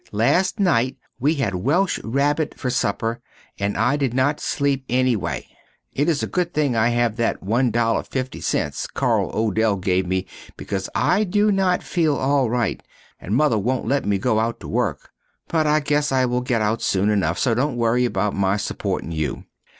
[0.11, 3.21] Last nite we had welsh rabit fer super
[3.59, 5.47] and I did not sleep enny way.
[5.93, 10.25] It is a good thing I have that $1.50 Carl Odell give me
[10.57, 12.81] becaus I do not feel al rite
[13.19, 15.11] and Mother wont let me go out to work,
[15.47, 19.11] but I guess I will get out soon again so dont worry about my suportin
[19.11, 19.43] you.